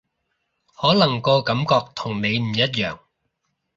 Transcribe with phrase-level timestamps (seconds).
[0.79, 2.97] 可能個感覺同你唔一樣